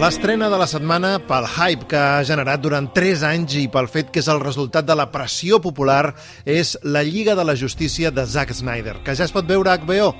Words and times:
L'estrena 0.00 0.46
de 0.48 0.56
la 0.56 0.64
setmana 0.64 1.08
pel 1.28 1.44
hype 1.44 1.84
que 1.90 1.98
ha 2.00 2.22
generat 2.24 2.62
durant 2.64 2.86
3 2.96 3.20
anys 3.28 3.52
i 3.60 3.66
pel 3.68 3.84
fet 3.92 4.08
que 4.08 4.22
és 4.22 4.28
el 4.32 4.38
resultat 4.40 4.86
de 4.88 4.94
la 4.96 5.10
pressió 5.12 5.58
popular 5.60 6.14
és 6.48 6.70
la 6.88 7.02
Lliga 7.04 7.34
de 7.36 7.44
la 7.44 7.52
Justícia 7.52 8.08
de 8.08 8.24
Zack 8.24 8.54
Snyder, 8.56 8.94
que 9.04 9.12
ja 9.12 9.26
es 9.26 9.34
pot 9.34 9.44
veure 9.44 9.68
a 9.68 9.74
HBO. 9.76 10.14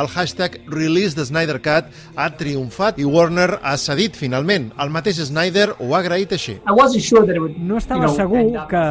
El 0.00 0.08
hashtag 0.08 0.56
Release 0.72 1.12
the 1.18 1.26
Snyder 1.28 1.58
Cut 1.60 1.92
ha 2.16 2.30
triomfat 2.40 3.02
i 3.02 3.04
Warner 3.04 3.58
ha 3.60 3.74
cedit 3.76 4.16
finalment. 4.16 4.70
El 4.80 4.94
mateix 4.96 5.20
Snyder 5.28 5.74
ho 5.76 5.90
ha 5.92 6.00
agraït 6.00 6.32
així. 6.32 6.56
No 6.64 7.76
estava 7.76 8.08
segur 8.16 8.46
que 8.72 8.82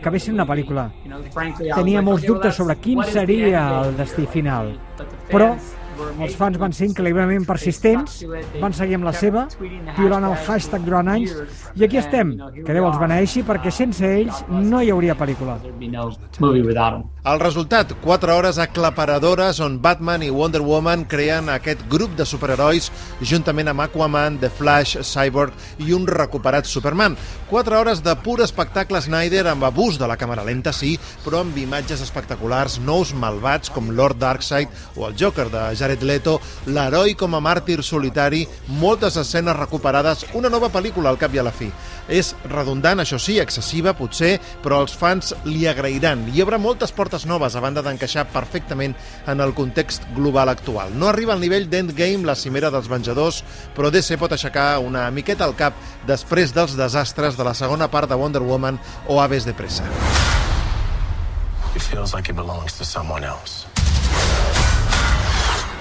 acabessin 0.00 0.40
una 0.40 0.48
pel·lícula. 0.48 0.88
Tenia 1.74 2.00
molts 2.00 2.24
dubtes 2.24 2.56
sobre 2.56 2.80
quin 2.80 3.04
seria 3.12 3.68
el 3.82 3.96
destí 4.00 4.24
final. 4.38 4.72
Però 5.28 5.52
els 6.18 6.36
fans 6.38 6.58
van 6.60 6.72
ser 6.76 6.88
increïblement 6.90 7.46
persistents, 7.48 8.22
van 8.60 8.74
seguir 8.76 8.98
amb 8.98 9.08
la 9.08 9.14
seva, 9.16 9.46
violant 9.96 10.26
el 10.28 10.36
hashtag 10.46 10.84
durant 10.86 11.08
anys, 11.12 11.34
i 11.74 11.86
aquí 11.86 12.00
estem, 12.00 12.34
que 12.62 12.72
Déu 12.72 12.86
els 12.88 12.98
beneixi, 13.00 13.42
perquè 13.46 13.70
sense 13.74 14.06
ells 14.06 14.44
no 14.48 14.80
hi 14.82 14.90
hauria 14.90 15.16
pel·lícula. 15.18 15.58
El 17.22 17.38
resultat, 17.38 17.92
4 18.02 18.34
hores 18.34 18.58
aclaparadores 18.58 19.60
on 19.62 19.76
Batman 19.82 20.24
i 20.26 20.30
Wonder 20.30 20.62
Woman 20.66 21.04
creen 21.06 21.50
aquest 21.52 21.84
grup 21.90 22.16
de 22.18 22.26
superherois 22.26 22.88
juntament 23.20 23.70
amb 23.70 23.84
Aquaman, 23.84 24.40
The 24.42 24.50
Flash, 24.50 24.96
Cyborg 25.06 25.54
i 25.78 25.92
un 25.94 26.08
recuperat 26.08 26.66
Superman. 26.66 27.14
4 27.50 27.78
hores 27.78 28.02
de 28.02 28.16
pur 28.24 28.40
espectacle 28.42 29.00
Snyder 29.04 29.46
amb 29.52 29.68
abús 29.68 30.00
de 30.00 30.08
la 30.10 30.16
càmera 30.18 30.42
lenta, 30.42 30.72
sí, 30.72 30.96
però 31.22 31.44
amb 31.44 31.56
imatges 31.60 32.02
espectaculars, 32.02 32.80
nous 32.82 33.14
malvats 33.14 33.70
com 33.70 33.92
Lord 33.94 34.18
Darkseid 34.18 34.68
o 34.96 35.06
el 35.06 35.14
Joker 35.18 35.46
de 35.52 35.62
Jared 35.82 36.04
Leto, 36.06 36.38
l'heroi 36.70 37.16
com 37.18 37.34
a 37.34 37.42
màrtir 37.42 37.80
solitari, 37.82 38.44
moltes 38.78 39.16
escenes 39.18 39.56
recuperades, 39.58 40.26
una 40.38 40.50
nova 40.52 40.70
pel·lícula 40.70 41.10
al 41.10 41.18
cap 41.18 41.34
i 41.34 41.40
a 41.42 41.46
la 41.46 41.54
fi. 41.54 41.72
És 42.12 42.32
redundant, 42.50 43.02
això 43.02 43.18
sí, 43.18 43.38
excessiva 43.42 43.96
potser, 43.98 44.36
però 44.62 44.80
els 44.82 44.94
fans 44.94 45.32
li 45.48 45.66
agrairan. 45.70 46.28
Hi 46.30 46.44
haurà 46.44 46.60
moltes 46.62 46.94
portes 46.94 47.26
noves 47.26 47.56
a 47.56 47.62
banda 47.64 47.82
d'encaixar 47.82 48.28
perfectament 48.30 48.94
en 49.26 49.42
el 49.42 49.54
context 49.58 50.06
global 50.14 50.52
actual. 50.52 50.94
No 50.94 51.10
arriba 51.10 51.34
al 51.34 51.42
nivell 51.42 51.68
d'Endgame, 51.70 52.26
la 52.26 52.38
cimera 52.38 52.70
dels 52.70 52.90
Venjadors, 52.90 53.42
però 53.74 53.90
DC 53.90 54.18
pot 54.20 54.34
aixecar 54.36 54.78
una 54.82 55.08
miqueta 55.10 55.48
al 55.48 55.56
cap 55.58 55.74
després 56.06 56.54
dels 56.54 56.76
desastres 56.78 57.38
de 57.38 57.46
la 57.48 57.56
segona 57.58 57.90
part 57.90 58.10
de 58.10 58.18
Wonder 58.18 58.42
Woman 58.46 58.78
o 59.08 59.20
Aves 59.22 59.48
de 59.48 59.54
Pressa. 59.54 59.86
It 61.74 61.82
feels 61.82 62.12
like 62.14 62.28
it 62.28 62.36
belongs 62.36 62.76
to 62.78 62.84
someone 62.84 63.24
else. 63.24 63.66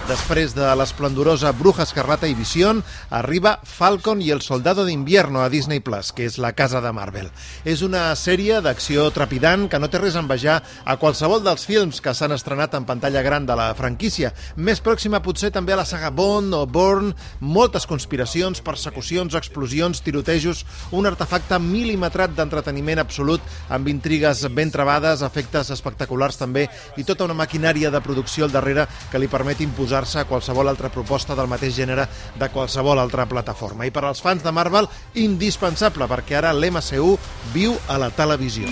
Després 0.09 0.55
de 0.57 0.65
l'esplendorosa 0.75 1.51
Bruja 1.53 1.85
Escarlata 1.85 2.25
i 2.27 2.33
Vision, 2.33 2.79
arriba 3.13 3.53
Falcon 3.63 4.19
i 4.25 4.31
el 4.33 4.41
Soldado 4.41 4.81
d'Invierno 4.87 5.43
a 5.43 5.49
Disney 5.53 5.79
Plus, 5.79 6.09
que 6.11 6.25
és 6.25 6.39
la 6.41 6.51
casa 6.57 6.81
de 6.81 6.89
Marvel. 6.91 7.27
És 7.69 7.83
una 7.85 8.07
sèrie 8.17 8.57
d'acció 8.65 9.05
trepidant 9.13 9.67
que 9.69 9.79
no 9.79 9.91
té 9.93 10.01
res 10.01 10.17
a 10.17 10.23
envejar 10.23 10.57
a 10.83 10.95
qualsevol 10.97 11.43
dels 11.45 11.67
films 11.69 12.01
que 12.01 12.15
s'han 12.17 12.33
estrenat 12.33 12.73
en 12.75 12.87
pantalla 12.89 13.21
gran 13.21 13.45
de 13.45 13.55
la 13.55 13.69
franquícia. 13.77 14.33
Més 14.57 14.81
pròxima 14.81 15.21
potser 15.21 15.51
també 15.53 15.75
a 15.75 15.79
la 15.79 15.85
saga 15.85 16.09
Bond 16.09 16.57
o 16.57 16.63
Bourne, 16.65 17.13
moltes 17.39 17.85
conspiracions, 17.85 18.63
persecucions, 18.65 19.37
explosions, 19.37 20.01
tirotejos, 20.01 20.65
un 20.97 21.05
artefacte 21.05 21.61
mil·limetrat 21.61 22.33
d'entreteniment 22.35 23.05
absolut 23.05 23.45
amb 23.69 23.87
intrigues 23.93 24.47
ben 24.49 24.73
trebades, 24.73 25.21
efectes 25.21 25.69
espectaculars 25.77 26.41
també 26.41 26.67
i 26.97 27.05
tota 27.05 27.29
una 27.29 27.37
maquinària 27.37 27.93
de 27.93 28.01
producció 28.01 28.49
al 28.49 28.57
darrere 28.57 28.89
que 29.11 29.21
li 29.21 29.29
permet 29.31 29.61
imposar 29.61 29.90
oposar-se 29.91 30.19
a 30.19 30.25
qualsevol 30.25 30.69
altra 30.71 30.89
proposta 30.89 31.35
del 31.35 31.49
mateix 31.51 31.75
gènere 31.75 32.05
de 32.39 32.47
qualsevol 32.53 32.99
altra 32.99 33.25
plataforma. 33.27 33.85
I 33.85 33.91
per 33.91 34.05
als 34.07 34.23
fans 34.23 34.43
de 34.43 34.51
Marvel, 34.55 34.87
indispensable, 35.19 36.07
perquè 36.07 36.39
ara 36.39 36.55
l'MCU 36.55 37.17
viu 37.51 37.75
a 37.91 37.99
la 37.99 38.11
televisió. 38.15 38.71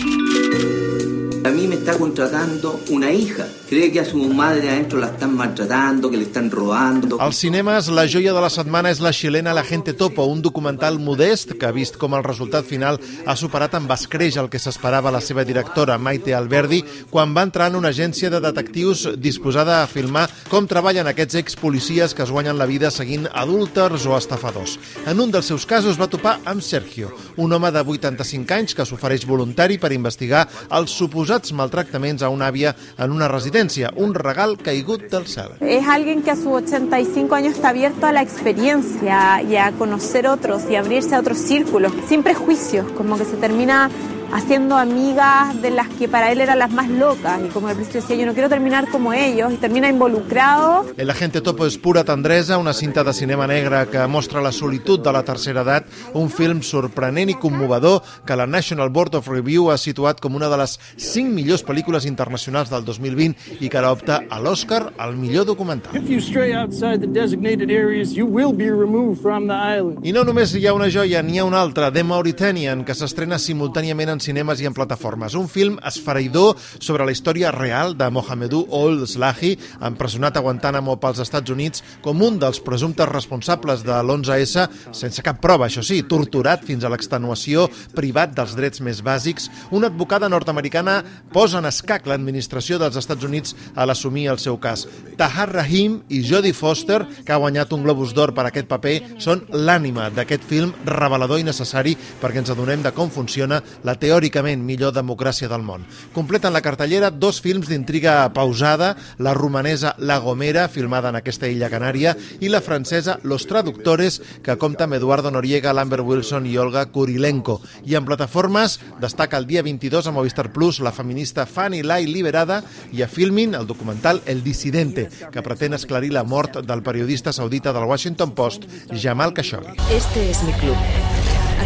A 1.43 1.51
mí 1.51 1.67
me 1.67 1.75
está 1.75 1.97
contratando 1.97 2.81
una 2.89 3.11
hija. 3.11 3.47
Cree 3.69 3.91
que 3.91 4.01
a 4.01 4.05
su 4.05 4.17
madre 4.17 4.69
adentro 4.69 4.99
la 4.99 5.07
están 5.07 5.35
maltratando, 5.35 6.09
que 6.11 6.17
le 6.17 6.23
están 6.23 6.51
robando. 6.51 7.21
Als 7.21 7.37
cinemes, 7.37 7.87
la 7.87 8.07
joia 8.09 8.33
de 8.33 8.41
la 8.41 8.49
setmana 8.49 8.89
és 8.91 8.99
la 8.99 9.13
xilena 9.13 9.53
La 9.53 9.63
gente 9.63 9.93
topo, 9.93 10.25
un 10.25 10.41
documental 10.41 10.99
modest 10.99 11.53
que 11.53 11.67
ha 11.67 11.71
vist 11.71 11.95
com 12.01 12.15
el 12.17 12.25
resultat 12.25 12.65
final 12.65 12.99
ha 13.25 13.35
superat 13.39 13.77
amb 13.77 13.91
escreix 13.93 14.39
el 14.41 14.49
que 14.49 14.59
s'esperava 14.59 15.13
la 15.13 15.21
seva 15.21 15.45
directora, 15.45 15.97
Maite 15.97 16.33
Alberdi, 16.35 16.81
quan 17.09 17.35
va 17.37 17.45
entrar 17.47 17.69
en 17.69 17.77
una 17.79 17.93
agència 17.93 18.29
de 18.29 18.41
detectius 18.43 19.07
disposada 19.17 19.83
a 19.83 19.87
filmar 19.87 20.27
com 20.49 20.67
treballen 20.67 21.07
aquests 21.07 21.39
expolicies 21.39 22.17
que 22.17 22.25
es 22.25 22.33
guanyen 22.33 22.57
la 22.57 22.67
vida 22.67 22.91
seguint 22.91 23.29
adúlters 23.31 24.09
o 24.09 24.17
estafadors. 24.17 24.79
En 25.05 25.21
un 25.21 25.31
dels 25.31 25.45
seus 25.45 25.65
casos 25.69 26.01
va 26.01 26.09
topar 26.09 26.39
amb 26.43 26.65
Sergio, 26.65 27.13
un 27.37 27.53
home 27.53 27.71
de 27.71 27.85
85 27.85 28.57
anys 28.57 28.75
que 28.75 28.85
s'ofereix 28.85 29.29
voluntari 29.29 29.77
per 29.79 29.93
investigar 29.93 30.47
els 30.73 30.91
suposats 30.91 31.28
maltractaments 31.53 32.23
a 32.23 32.29
una 32.29 32.47
àvia 32.49 32.75
en 32.97 33.11
una 33.11 33.27
residència, 33.27 33.91
un 33.95 34.13
regal 34.13 34.57
caigut 34.57 35.07
del 35.11 35.27
cel. 35.27 35.55
Es 35.61 35.87
alguien 35.87 36.23
que 36.23 36.31
a 36.31 36.35
sus 36.35 36.47
85 36.47 37.35
años 37.35 37.53
está 37.53 37.69
abierto 37.69 38.05
a 38.05 38.11
la 38.11 38.21
experiencia 38.21 39.41
y 39.41 39.55
a 39.55 39.71
conocer 39.73 40.27
otros 40.27 40.63
y 40.69 40.75
abrirse 40.75 41.15
a 41.15 41.19
otros 41.19 41.37
círculos, 41.37 41.93
sin 42.07 42.23
prejuicios, 42.23 42.91
como 42.91 43.17
que 43.17 43.25
se 43.25 43.37
termina 43.37 43.89
haciendo 44.33 44.77
amigas 44.77 45.61
de 45.61 45.71
las 45.71 45.87
que 45.89 46.07
para 46.07 46.31
él 46.31 46.41
eran 46.41 46.59
las 46.59 46.71
más 46.71 46.89
locas 46.89 47.39
y 47.45 47.49
como 47.49 47.67
al 47.67 47.75
principio 47.75 48.01
decía 48.01 48.15
yo 48.15 48.25
no 48.25 48.33
quiero 48.33 48.49
terminar 48.49 48.89
como 48.89 49.13
ellos 49.13 49.51
y 49.53 49.57
termina 49.57 49.89
involucrado. 49.89 50.85
El 50.97 51.09
agente 51.09 51.41
topo 51.41 51.65
és 51.65 51.77
pura 51.77 52.03
tendresa, 52.03 52.57
una 52.57 52.73
cinta 52.73 53.03
de 53.03 53.13
cinema 53.13 53.47
negre 53.47 53.87
que 53.91 54.05
mostra 54.07 54.41
la 54.41 54.51
solitud 54.51 54.99
de 54.99 55.11
la 55.11 55.23
tercera 55.23 55.61
edat, 55.61 55.87
un 56.13 56.29
film 56.29 56.61
sorprenent 56.61 57.29
i 57.29 57.35
commovedor 57.35 58.01
que 58.25 58.35
la 58.35 58.47
National 58.47 58.89
Board 58.89 59.15
of 59.15 59.27
Review 59.27 59.69
ha 59.71 59.77
situat 59.77 60.19
com 60.21 60.35
una 60.35 60.49
de 60.49 60.57
les 60.57 60.77
5 60.97 61.29
millors 61.33 61.65
pel·lícules 61.65 62.05
internacionals 62.05 62.69
del 62.69 62.85
2020 62.85 63.59
i 63.59 63.69
que 63.69 63.77
ara 63.77 63.91
opta 63.91 64.21
a 64.29 64.39
l'Oscar 64.39 64.93
al 64.97 65.15
millor 65.17 65.45
documental. 65.45 65.95
If 65.95 66.09
you 66.09 66.19
stray 66.21 66.53
outside 66.53 66.99
the 66.99 67.07
designated 67.07 67.71
areas, 67.71 68.13
you 68.15 68.25
will 68.25 68.53
be 68.53 68.69
removed 68.69 69.21
from 69.21 69.47
the 69.47 69.55
island. 69.55 70.05
I 70.05 70.13
no 70.13 70.23
només 70.23 70.53
hi 70.55 70.65
ha 70.67 70.73
una 70.73 70.89
joia, 70.89 71.23
n'hi 71.23 71.39
ha 71.39 71.45
una 71.45 71.61
altra, 71.61 71.91
The 71.91 72.03
Mauritanian, 72.03 72.85
que 72.85 72.95
s'estrena 72.95 73.39
simultàniament 73.39 74.13
en 74.13 74.18
cinemes 74.23 74.61
i 74.61 74.67
en 74.69 74.75
plataformes. 74.77 75.35
Un 75.35 75.49
film 75.51 75.77
esfereïdor 75.85 76.57
sobre 76.79 77.05
la 77.05 77.13
història 77.13 77.51
real 77.55 77.95
de 77.97 78.09
Mohamedou 78.13 78.65
Ould 78.69 79.05
Slahi, 79.09 79.55
empresonat 79.85 80.37
a 80.37 80.43
Guantánamo 80.45 80.97
pels 81.01 81.21
Estats 81.23 81.51
Units 81.53 81.83
com 82.05 82.21
un 82.25 82.39
dels 82.41 82.61
presumptes 82.63 83.09
responsables 83.09 83.83
de 83.87 83.95
l'11S, 83.95 84.67
sense 84.95 85.23
cap 85.25 85.41
prova, 85.43 85.67
això 85.67 85.83
sí, 85.85 86.01
torturat 86.03 86.63
fins 86.67 86.83
a 86.83 86.91
l'extenuació, 86.91 87.67
privat 87.95 88.35
dels 88.37 88.55
drets 88.57 88.83
més 88.85 89.03
bàsics. 89.05 89.49
Una 89.75 89.89
advocada 89.91 90.29
nord-americana 90.29 90.99
posa 91.33 91.59
en 91.59 91.69
escac 91.69 92.07
l'administració 92.09 92.79
dels 92.81 92.97
Estats 92.99 93.25
Units 93.27 93.55
a 93.75 93.87
l'assumir 93.87 94.27
el 94.31 94.39
seu 94.39 94.59
cas. 94.61 94.85
Tahar 95.19 95.49
Rahim 95.53 95.99
i 96.09 96.21
Jodie 96.25 96.55
Foster, 96.55 97.01
que 97.25 97.33
ha 97.33 97.41
guanyat 97.41 97.73
un 97.75 97.83
Globus 97.83 98.13
d'Or 98.15 98.33
per 98.37 98.47
aquest 98.49 98.69
paper, 98.69 98.95
són 99.21 99.43
l'ànima 99.53 100.09
d'aquest 100.13 100.45
film 100.47 100.73
revelador 100.87 101.39
i 101.41 101.47
necessari 101.47 101.95
perquè 102.21 102.43
ens 102.43 102.51
adonem 102.53 102.83
de 102.85 102.93
com 102.95 103.11
funciona 103.13 103.61
la 103.87 103.95
teòricament 104.09 104.63
millor 104.65 104.93
democràcia 104.95 105.49
del 105.51 105.61
món. 105.65 105.85
Completen 106.15 106.53
la 106.55 106.63
cartellera 106.65 107.11
dos 107.13 107.39
films 107.45 107.69
d'intriga 107.69 108.31
pausada, 108.33 108.95
la 109.21 109.35
romanesa 109.37 109.93
La 109.99 110.17
Gomera, 110.23 110.67
filmada 110.67 111.11
en 111.13 111.19
aquesta 111.19 111.49
illa 111.49 111.69
canària, 111.69 112.15
i 112.41 112.49
la 112.49 112.63
francesa 112.65 113.19
Los 113.23 113.45
Traductores, 113.47 114.19
que 114.43 114.57
compta 114.57 114.87
amb 114.87 114.97
Eduardo 114.97 115.31
Noriega, 115.31 115.73
Lambert 115.73 116.05
Wilson 116.05 116.47
i 116.49 116.57
Olga 116.57 116.87
Kurilenko. 116.89 117.59
I 117.85 117.99
en 117.99 118.07
plataformes 118.09 118.79
destaca 119.01 119.37
el 119.37 119.47
dia 119.47 119.63
22 119.63 120.09
a 120.09 120.15
Movistar 120.15 120.49
Plus 120.53 120.79
la 120.79 120.95
feminista 120.95 121.45
Fanny 121.45 121.83
Lai 121.83 122.07
Liberada 122.09 122.63
i 122.91 123.03
a 123.03 123.07
Filmin 123.11 123.53
el 123.53 123.67
documental 123.67 124.23
El 124.25 124.43
Dissidente, 124.43 125.09
que 125.31 125.45
pretén 125.45 125.77
esclarir 125.77 126.13
la 126.15 126.23
mort 126.23 126.63
del 126.65 126.83
periodista 126.83 127.33
saudita 127.33 127.73
del 127.73 127.85
Washington 127.85 128.33
Post, 128.33 128.65
Jamal 128.89 129.33
Khashoggi. 129.33 129.77
Este 129.93 130.31
es 130.31 130.41
mi 130.43 130.53
club. 130.53 131.18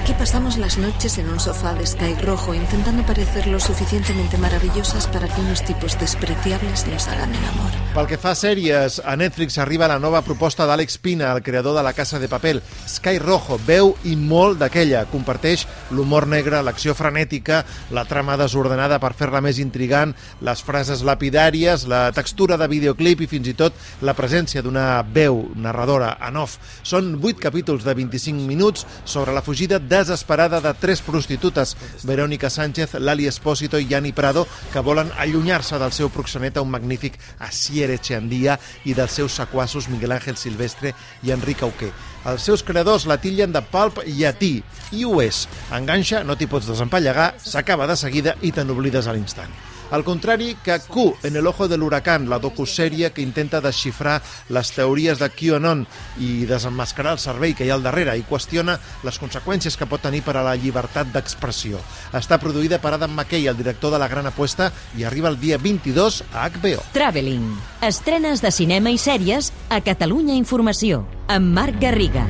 Aquí 0.04 0.14
pasamos 0.16 0.58
las 0.58 0.78
noches 0.78 1.18
en 1.18 1.30
un 1.30 1.40
sofá 1.40 1.74
de 1.76 1.88
sky 1.88 2.16
rojo 2.16 2.54
intentando 2.54 3.06
parecer 3.06 3.48
lo 3.48 3.58
suficientemente 3.58 4.38
maravillosas 4.38 5.08
para 5.08 5.30
que 5.30 5.40
unos 5.40 5.64
tipos 5.64 5.98
despreciables 5.98 6.86
nos 6.88 7.08
hagan 7.08 7.34
el 7.34 7.46
amor. 7.46 7.72
Pel 7.94 8.08
que 8.10 8.18
fa 8.18 8.34
a 8.34 8.36
sèries, 8.36 8.98
a 9.00 9.14
Netflix 9.16 9.56
arriba 9.62 9.88
la 9.88 10.02
nova 10.02 10.20
proposta 10.26 10.66
d'Àlex 10.68 10.98
Pina, 11.00 11.30
el 11.32 11.44
creador 11.46 11.78
de 11.78 11.84
La 11.86 11.94
Casa 11.94 12.20
de 12.20 12.28
Papel. 12.28 12.60
Sky 12.90 13.20
Rojo, 13.22 13.56
veu 13.64 13.94
i 14.04 14.18
molt 14.18 14.60
d'aquella. 14.60 15.06
Comparteix 15.08 15.64
l'humor 15.94 16.28
negre, 16.28 16.60
l'acció 16.66 16.98
frenètica, 16.98 17.62
la 17.96 18.04
trama 18.10 18.36
desordenada 18.36 19.00
per 19.00 19.14
fer-la 19.16 19.44
més 19.46 19.62
intrigant, 19.64 20.12
les 20.42 20.66
frases 20.66 21.06
lapidàries, 21.06 21.88
la 21.88 22.10
textura 22.12 22.58
de 22.60 22.68
videoclip 22.68 23.24
i 23.24 23.30
fins 23.30 23.54
i 23.54 23.56
tot 23.56 23.78
la 24.02 24.18
presència 24.18 24.66
d'una 24.66 25.00
veu 25.06 25.46
narradora 25.56 26.18
en 26.28 26.42
off. 26.44 26.58
Són 26.84 27.14
vuit 27.22 27.40
capítols 27.40 27.86
de 27.86 27.96
25 28.02 28.50
minuts 28.50 28.90
sobre 29.06 29.32
la 29.32 29.46
fugida 29.46 29.80
desesperada 29.94 30.60
de 30.62 30.74
tres 30.74 31.02
prostitutes, 31.02 31.76
Verónica 32.04 32.50
Sánchez, 32.50 32.96
Lali 32.96 33.28
Espósito 33.28 33.80
i 33.80 33.88
Yani 33.88 34.12
Prado, 34.12 34.48
que 34.74 34.80
volen 34.80 35.12
allunyar-se 35.18 35.78
del 35.78 35.94
seu 35.94 36.10
proxeneta, 36.10 36.62
un 36.62 36.72
magnífic 36.74 37.20
Asier 37.40 37.92
Echeandía, 37.94 38.58
i 38.86 38.96
dels 38.98 39.20
seus 39.20 39.38
sequassos 39.38 39.90
Miguel 39.90 40.16
Ángel 40.18 40.38
Silvestre 40.38 40.96
i 41.22 41.32
Enric 41.36 41.62
Auqué. 41.64 41.92
Els 42.26 42.42
seus 42.42 42.64
creadors 42.64 43.06
la 43.06 43.20
tillen 43.22 43.54
de 43.54 43.62
pulp 43.62 44.02
llatí, 44.08 44.56
i 44.92 45.06
ho 45.06 45.20
és. 45.22 45.46
Enganxa, 45.76 46.24
no 46.24 46.40
t'hi 46.40 46.50
pots 46.50 46.72
desempallegar, 46.72 47.34
s'acaba 47.38 47.88
de 47.88 48.00
seguida 48.00 48.38
i 48.42 48.52
te 48.52 48.66
n'oblides 48.66 49.08
a 49.08 49.16
l'instant. 49.16 49.73
Al 49.94 50.04
contrari 50.04 50.56
que 50.64 50.80
Q, 50.80 51.18
en 51.22 51.36
el 51.36 51.46
ojo 51.46 51.68
de 51.68 51.78
l'huracán, 51.78 52.26
la 52.28 52.40
docusèrie 52.42 53.12
que 53.14 53.22
intenta 53.22 53.60
desxifrar 53.62 54.24
les 54.50 54.72
teories 54.74 55.22
de 55.22 55.30
QAnon 55.30 55.84
i 56.18 56.48
desenmascarar 56.50 57.14
el 57.14 57.22
servei 57.22 57.54
que 57.54 57.68
hi 57.68 57.70
ha 57.70 57.78
al 57.78 57.86
darrere 57.86 58.18
i 58.18 58.26
qüestiona 58.26 58.80
les 59.06 59.22
conseqüències 59.22 59.78
que 59.78 59.86
pot 59.86 60.02
tenir 60.02 60.24
per 60.26 60.34
a 60.40 60.46
la 60.50 60.56
llibertat 60.58 61.14
d'expressió. 61.14 61.78
Està 62.10 62.42
produïda 62.42 62.82
per 62.82 62.96
Adam 62.98 63.14
McKay, 63.14 63.46
el 63.46 63.62
director 63.62 63.94
de 63.94 64.02
La 64.02 64.10
Gran 64.10 64.26
Apuesta, 64.34 64.72
i 64.98 65.06
arriba 65.06 65.30
el 65.30 65.38
dia 65.38 65.62
22 65.62 66.24
a 66.34 66.50
HBO. 66.50 66.82
Traveling. 66.98 67.46
Estrenes 67.86 68.42
de 68.42 68.50
cinema 68.50 68.90
i 68.90 68.98
sèries 68.98 69.54
a 69.70 69.84
Catalunya 69.86 70.34
Informació, 70.42 71.06
amb 71.30 71.54
Marc 71.54 71.78
Garriga. 71.78 72.26